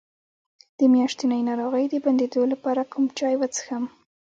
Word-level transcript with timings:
د 0.77 0.79
میاشتنۍ 0.93 1.41
ناروغۍ 1.49 1.85
د 1.89 1.95
بندیدو 2.05 2.41
لپاره 2.53 2.81
کوم 2.91 3.05
چای 3.17 3.35
وڅښم؟ 3.37 3.83